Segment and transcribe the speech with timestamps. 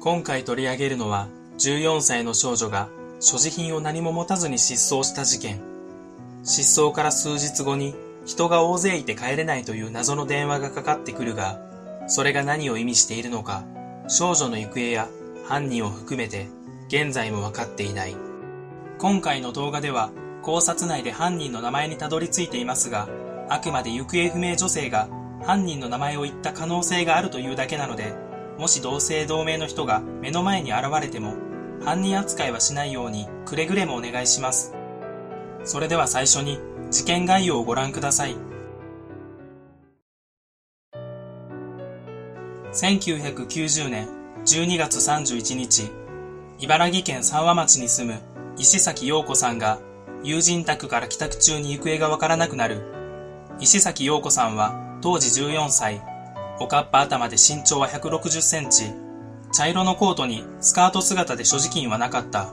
[0.00, 1.26] 今回取り上げるのは
[1.58, 2.88] 14歳の少女が
[3.18, 5.60] 所持品を何も持たずに失踪した事件。
[6.44, 11.58] 失踪から数日後に人が大勢いて帰れないという謎の電話がかかってくるが、
[12.06, 13.64] それが何を意味しているのか、
[14.06, 15.08] 少女の行方や
[15.44, 16.46] 犯人を含めて
[16.86, 18.14] 現在も分かっていない。
[18.98, 20.10] 今回の動画では
[20.42, 23.08] 考察内で犯人の名前にたどり着いていますが、
[23.48, 25.08] あくまで行方不明女性が
[25.42, 28.27] 犯人の名前を言った可能性があるというだけなので、
[28.58, 31.36] もし同姓同名の人が目の前に現れても、
[31.84, 34.74] 犯人扱いはしないようにくれぐれもお願いします。
[35.64, 36.58] それでは最初に
[36.90, 38.36] 事件概要をご覧ください。
[42.72, 44.08] 1990年
[44.44, 45.90] 12月31日、
[46.58, 48.20] 茨城県三和町に住む
[48.56, 49.78] 石崎陽子さんが
[50.24, 52.82] 友人宅から帰宅中に行方がわからなくなる。
[53.60, 56.02] 石崎陽子さんは当時14歳、
[56.60, 58.92] おかっぱ頭で身長は160センチ、
[59.52, 62.52] 茶色のコートにスカート姿で所持金はなかった。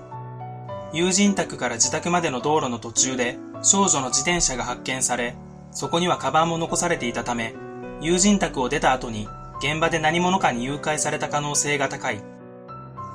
[0.94, 5.36] 友人宅から自宅までの道路の途中で少女の自転車が発見され、
[5.72, 7.56] そこにはカバンも残されていたため、
[8.00, 9.28] 友人宅を出た後に
[9.59, 12.22] 現場で何者かに誘拐された可能性が高い。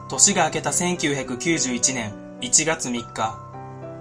[0.08, 3.38] 年が明けた1991年1月3日、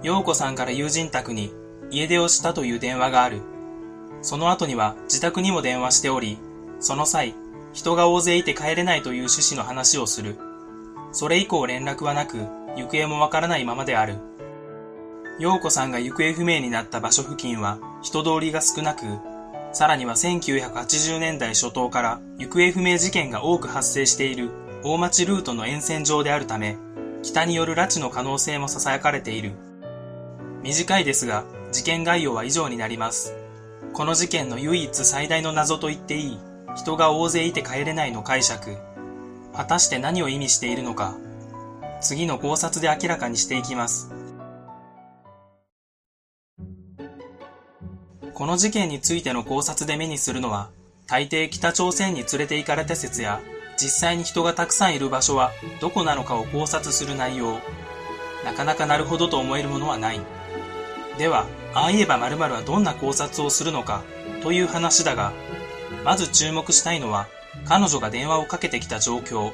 [0.02, 1.52] 陽子さんから友人宅に
[1.90, 3.42] 家出をしたという電話がある。
[4.22, 6.38] その後には自宅にも電話しており、
[6.80, 7.34] その際、
[7.72, 10.36] 人が大勢いて帰れないという趣旨の話をする。
[11.12, 12.38] それ以降連絡はなく、
[12.76, 14.16] 行方もわからないままである。
[15.38, 19.04] 陽子さんが行方不明になった場所付近は人通りが少なく、
[19.72, 24.50] さらには1980年代初頭から行方不明事件が多く発生している
[24.82, 26.76] 大町ルートの沿線上であるため、
[27.22, 29.52] 北による拉致の可能性も囁かれている。
[30.62, 33.34] 短いですが、事件概要は以上になります。
[33.92, 36.38] この事件の唯一最大の謎と言っていい、
[36.76, 38.76] 人が大勢いて帰れないの解釈。
[39.54, 41.16] 果たして何を意味しているのか、
[42.00, 44.12] 次の考察で明らかにしていきます。
[48.32, 50.70] この事件についての考察で目にするのは、
[51.06, 53.40] 大抵北朝鮮に連れて行かれた説や、
[53.76, 57.58] 実際に人がたくさんいる場所はどこなのかを考察する内容。
[58.44, 60.20] なかなかなるほどと思えるものはない。
[61.18, 64.02] では、ああ言えば〇〇はどんな考察をするのか
[64.42, 65.32] という話だが、
[66.04, 67.28] まず注目したいのは、
[67.66, 69.52] 彼女が電話をかけてきた状況。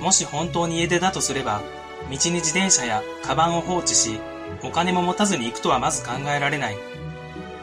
[0.00, 1.62] もし本当に家出だとすれば、
[2.10, 4.18] 道に自転車やカバンを放置し、
[4.62, 6.76] お金も持たずに行くとはまず考えられない。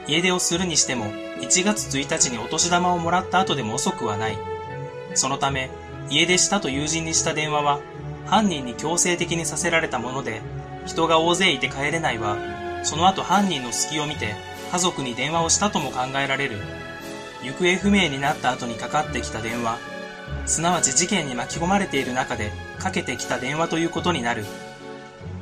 [0.08, 1.06] 家出をするにしても、
[1.42, 4.38] 1月1日にお年玉をもらった後でも遅くはない。
[5.14, 5.70] そのため、
[6.10, 7.80] 家出したと友人にした電話は、
[8.26, 10.42] 犯人に強制的にさせられたもので、
[10.86, 12.38] 人が大勢いて帰れないは、
[12.84, 14.36] その後犯人の隙を見て
[14.72, 16.58] 家族に電話をしたとも考えられる。
[17.44, 19.78] 行方不明になった後にかかってきた電話、
[20.46, 24.46] すなわち事件に巻き込まれている中でかけてきた電話ということになる。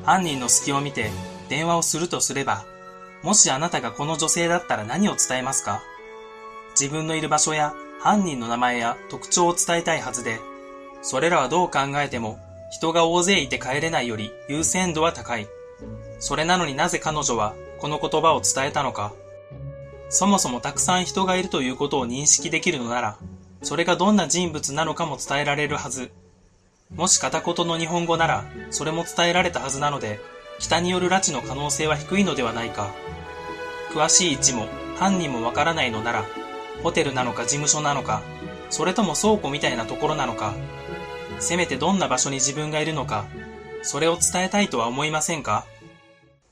[0.03, 1.11] 犯人の隙を見て
[1.49, 2.65] 電話をするとすれば、
[3.21, 5.81] もしあなたがこの女性だったら何を伝えますか？
[6.79, 10.39] 自分のいる場所や犯人の名前や特徴を伝えたいはずで、
[11.01, 12.39] それらはどう考えても
[12.71, 15.47] 人が大勢いて帰れないより優先度は高い。
[16.19, 19.13] それなのになぜ彼女はこの言葉を伝えたのか？
[20.09, 23.17] そもそもたくさん人がいるということを認識できるのなら、
[23.61, 26.11] それがどんな人物なのかも伝えられるはず。
[26.95, 30.19] もし片言の日本語なら、それも伝えられたはずなので、
[30.59, 32.91] 北による拉致の可能性は低いのではないか。
[33.91, 34.67] 詳しい位置も
[34.97, 36.25] 犯人もわからないのなら、
[36.83, 38.21] ホテルなのか事務所なのか、
[38.69, 40.55] それとも倉庫みたいなところなのか、
[41.39, 43.25] せめてどんな場所に自分がいるのか、
[43.83, 45.65] それを伝えたいとは思いませんか？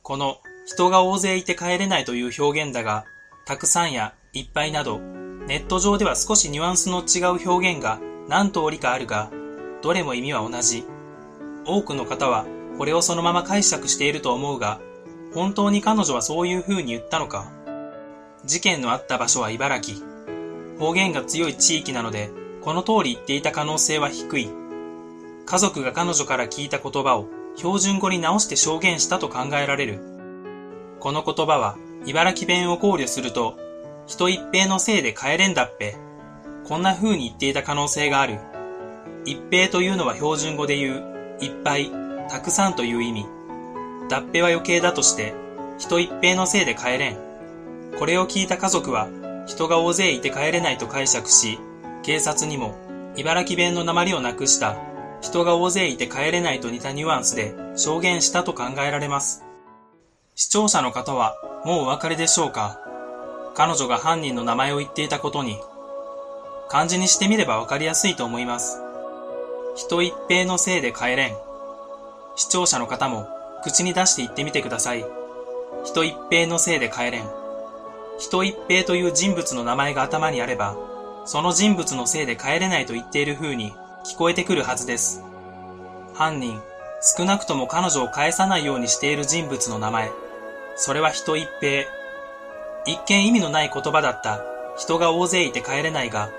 [0.03, 3.05] この人が大勢いて帰れないという表現だが、
[3.47, 7.97] たくさんやいっぱいなど、ネット上では少しニュアンスの違う表現が
[8.27, 9.31] 何通りかあるが、
[9.81, 10.83] どれも意味は同じ。
[11.65, 12.45] 多くの方は
[12.77, 14.81] これをそのまま解釈していると思うが、
[15.33, 17.49] 本当に彼女はそういう風に言ったのか
[18.43, 19.99] 事件のあった場所は茨城。
[20.77, 22.29] 方言が強い地域なので、
[22.61, 24.49] この通り言っていた可能性は低い。
[25.45, 29.99] 家族が彼女から聞いた言葉を標準語に直して証言したと考えられる。
[30.99, 33.57] この言葉は茨城弁を考慮すると、
[34.05, 35.95] 人一平のせいで帰れんだっぺ。
[36.65, 38.39] こんな風に言っていた可能性がある。
[39.25, 41.91] 一平というのは標準語で言う、いっぱい、
[42.29, 43.25] たくさんという意味。
[44.09, 45.33] 脱皮は余計だとして、
[45.77, 47.17] 人一平のせいで帰れん。
[47.99, 49.09] これを聞いた家族は、
[49.45, 51.59] 人が大勢いて帰れないと解釈し、
[52.03, 52.75] 警察にも、
[53.17, 54.77] 茨城弁の鉛をなくした
[55.21, 59.43] 人が大勢いて帰れないと似たニュアンスで証言したと考えられます。
[60.39, 61.35] 視聴者の方は
[61.65, 62.79] もうお分かりでしょうか？
[63.55, 65.57] 彼女が犯人の名前を言っていたことに、
[66.69, 68.79] 漢字にしてみればわかりやすいと思います。
[69.75, 71.35] 人一平のせいで帰れん。
[72.35, 73.27] 視聴者の方も
[73.63, 75.03] 口に出して言ってみてください。
[75.83, 77.23] 人一平のせいで帰れん。
[78.19, 80.77] 人一平という人物の名前が頭にあれば、
[81.25, 83.73] その人物のせいで帰れないと言っている風に
[84.05, 85.23] 聞こえてくるはずです。
[86.13, 86.61] 犯人、
[87.01, 90.11] 少なくとも彼女を返さないようにしている人物の名前。
[90.77, 91.85] それは人一平。
[92.85, 94.43] 一見意味のない言葉だった
[94.77, 96.29] 人が大勢いて帰れないが、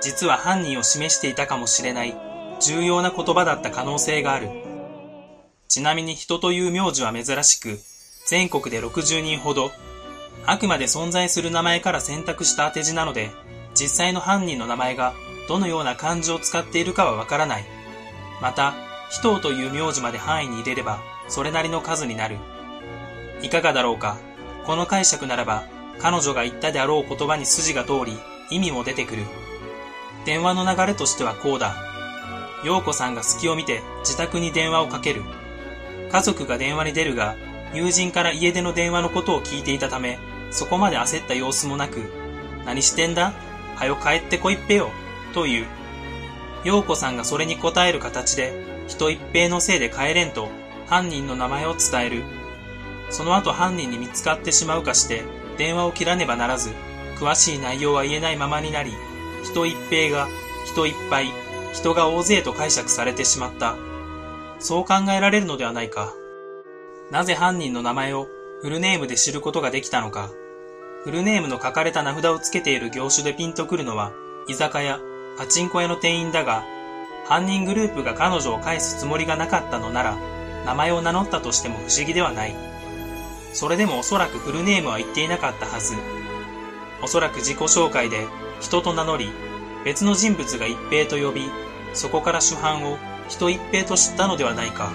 [0.00, 2.16] 実は犯人を示していたかもしれない
[2.60, 4.48] 重要な言葉だった可能性がある。
[5.66, 7.78] ちなみに人という名字は珍しく、
[8.26, 9.72] 全国で60人ほど、
[10.46, 13.30] あくまで存在する名前から選択した当て字なので、
[13.74, 15.12] 実際の犯人の名前が
[15.48, 17.64] どのような漢字を使っているかはわからない。
[18.40, 18.74] また、
[19.10, 22.36] 人という名字まで範囲に入れれば、それなりの数になる。
[23.42, 24.18] いかがだろうか？
[24.64, 25.64] この解釈ならば、
[25.98, 28.16] 彼女が言ったであろう言葉に筋が通り、
[28.50, 29.22] 意味も出てくる。
[30.24, 31.74] 電話の流れとしてはこうだ。
[32.64, 35.22] 陽子さんが隙を見て自宅に電話をかける。
[36.10, 37.36] 家族が電話に出るが、
[37.74, 40.18] 友人から家出の電話のことを聞いていたため、
[40.50, 42.00] そこまで焦った様子もなく、
[42.64, 43.32] 何してんだ？
[43.76, 44.90] はよ帰ってこいっぺよ、
[45.34, 45.66] という。
[46.64, 50.48] 陽子さんがそれに答える形で、人一平のせいで帰れんと、
[50.86, 52.24] 犯人の名前を伝える。
[53.10, 55.22] その後犯人に見つかってしまうかして、
[55.56, 56.70] 電話を切らねばならず、
[57.18, 58.92] 詳しい内容は言えないままになり、
[59.44, 60.28] 人一平が
[60.66, 61.32] 人いっぱい、
[61.72, 63.76] 人が大勢と解釈されてしまった。
[64.60, 66.12] そう考えられるのではないか。
[67.10, 68.28] なぜ犯人の名前を
[68.60, 70.30] フルネームで知ることができたのか。
[71.04, 74.12] フルネームの書かれた名札をつけている業種でピンとくるのは、
[74.48, 75.00] 居酒屋、
[75.38, 76.64] パチンコ屋の店員だが、
[77.24, 80.16] 犯人グループが彼女を返すつもりがなかったのなら、
[80.66, 82.54] 名前を名乗ったとしても不思議ではない。
[83.52, 85.94] それでもおそらくフルネームは言っていなかったはず。
[87.02, 88.26] おそらく自己紹介で
[88.60, 89.30] 人と名乗り、
[89.84, 91.50] 別の人物が一平と呼び、
[91.94, 92.98] そこから主犯を
[93.28, 94.90] 人一平と知ったのではないか。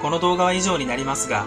[0.00, 1.46] この動画は以上になりますが、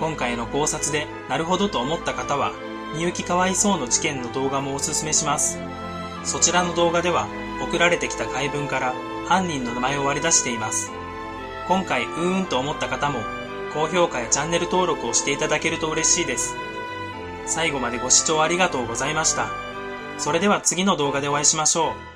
[0.00, 2.52] 今回の考察でなるほどと思った方は、
[2.94, 5.58] みゆきかわいそうの事件の動画もおすすめします。
[6.24, 7.28] そちらの動画では、
[7.62, 8.94] 送られてきた回文から
[9.28, 10.90] 犯人の名前を割り出しています。
[11.68, 13.20] 今回うーんと思った方も、
[13.72, 16.54] 高評価やチャンネル登録をしていただけると嬉しいです。
[17.46, 19.48] 最後までご視聴ありがとうございました。
[20.18, 22.11] それでは次の動画でお会いしましょう。